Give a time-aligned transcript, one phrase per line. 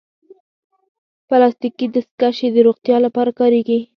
[1.27, 3.79] پلاستيکي دستکشې د روغتیا لپاره کارېږي.